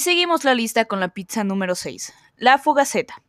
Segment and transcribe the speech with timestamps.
[0.00, 3.22] seguimos la lista con la pizza número 6, la fugaceta.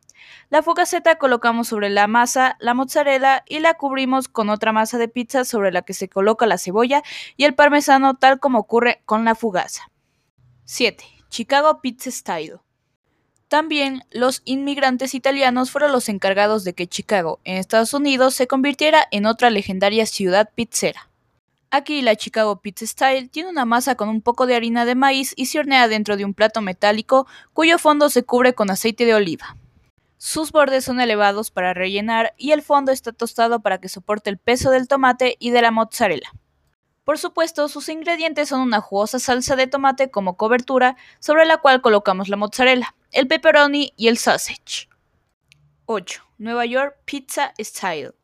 [0.50, 5.08] La fugaceta colocamos sobre la masa la mozzarella y la cubrimos con otra masa de
[5.08, 7.02] pizza sobre la que se coloca la cebolla
[7.36, 9.90] y el parmesano tal como ocurre con la fugaza.
[10.64, 11.04] 7.
[11.28, 12.58] Chicago Pizza Style.
[13.48, 19.06] También los inmigrantes italianos fueron los encargados de que Chicago, en Estados Unidos, se convirtiera
[19.10, 21.08] en otra legendaria ciudad pizzera.
[21.70, 25.34] Aquí la Chicago Pizza Style tiene una masa con un poco de harina de maíz
[25.36, 29.14] y se hornea dentro de un plato metálico cuyo fondo se cubre con aceite de
[29.14, 29.56] oliva.
[30.16, 34.38] Sus bordes son elevados para rellenar y el fondo está tostado para que soporte el
[34.38, 36.32] peso del tomate y de la mozzarella.
[37.04, 41.82] Por supuesto, sus ingredientes son una jugosa salsa de tomate como cobertura sobre la cual
[41.82, 44.88] colocamos la mozzarella, el pepperoni y el sausage.
[45.84, 46.22] 8.
[46.38, 48.17] Nueva York Pizza Style.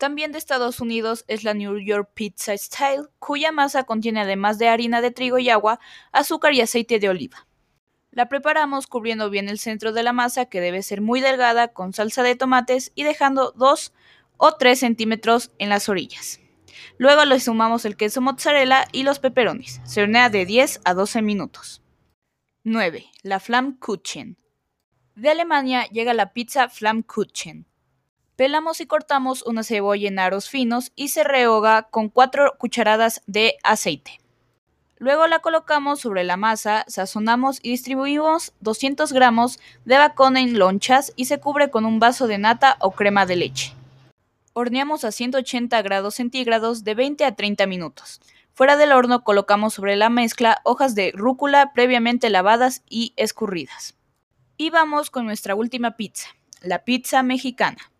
[0.00, 4.66] También de Estados Unidos es la New York Pizza Style, cuya masa contiene además de
[4.66, 5.78] harina de trigo y agua,
[6.10, 7.46] azúcar y aceite de oliva.
[8.10, 11.92] La preparamos cubriendo bien el centro de la masa, que debe ser muy delgada, con
[11.92, 13.92] salsa de tomates y dejando 2
[14.38, 16.40] o 3 centímetros en las orillas.
[16.96, 19.82] Luego le sumamos el queso mozzarella y los peperonis.
[19.84, 21.82] Se hornea de 10 a 12 minutos.
[22.64, 23.04] 9.
[23.22, 24.38] La Flammkuchen.
[25.14, 27.66] De Alemania llega la pizza Flammkuchen.
[28.40, 33.58] Pelamos y cortamos una cebolla en aros finos y se rehoga con 4 cucharadas de
[33.62, 34.18] aceite.
[34.96, 41.12] Luego la colocamos sobre la masa, sazonamos y distribuimos 200 gramos de bacon en lonchas
[41.16, 43.74] y se cubre con un vaso de nata o crema de leche.
[44.54, 48.22] Horneamos a 180 grados centígrados de 20 a 30 minutos.
[48.54, 53.96] Fuera del horno colocamos sobre la mezcla hojas de rúcula previamente lavadas y escurridas.
[54.56, 56.28] Y vamos con nuestra última pizza,
[56.62, 57.90] la pizza mexicana.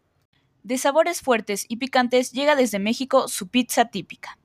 [0.63, 4.39] De sabores fuertes y picantes llega desde México su pizza típica.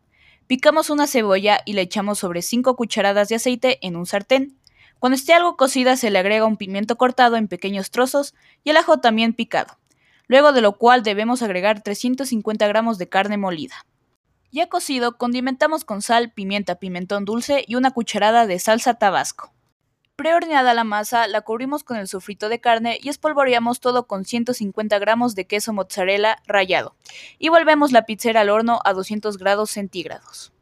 [0.47, 4.57] Picamos una cebolla y le echamos sobre 5 cucharadas de aceite en un sartén.
[4.99, 8.33] Cuando esté algo cocida se le agrega un pimiento cortado en pequeños trozos
[8.63, 9.77] y el ajo también picado,
[10.27, 13.85] luego de lo cual debemos agregar 350 gramos de carne molida.
[14.51, 19.54] Ya cocido, condimentamos con sal, pimienta, pimentón dulce y una cucharada de salsa tabasco.
[20.15, 24.97] Prehorneada la masa, la cubrimos con el sofrito de carne y espolvoreamos todo con 150
[24.97, 26.95] gramos de queso mozzarella rallado.
[27.37, 30.53] Y volvemos la pizzera al horno a 200 grados centígrados.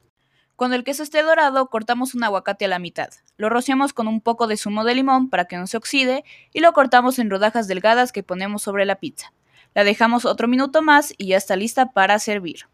[0.55, 3.09] Cuando el queso esté dorado, cortamos un aguacate a la mitad.
[3.37, 6.59] Lo rociamos con un poco de zumo de limón para que no se oxide y
[6.59, 9.33] lo cortamos en rodajas delgadas que ponemos sobre la pizza.
[9.75, 12.67] La dejamos otro minuto más y ya está lista para servir.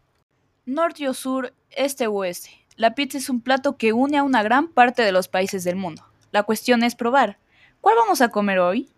[0.64, 2.66] Norte o sur, este o oeste.
[2.76, 5.76] La pizza es un plato que une a una gran parte de los países del
[5.76, 6.09] mundo.
[6.32, 7.38] La cuestión es probar.
[7.80, 8.90] ¿Cuál vamos a comer hoy?